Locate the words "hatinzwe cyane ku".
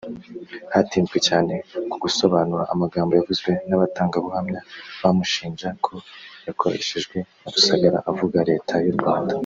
0.73-1.97